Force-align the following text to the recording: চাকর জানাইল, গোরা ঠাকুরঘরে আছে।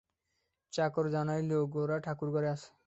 চাকর 0.73 1.05
জানাইল, 1.11 1.51
গোরা 1.73 1.97
ঠাকুরঘরে 2.05 2.47
আছে। 2.49 2.69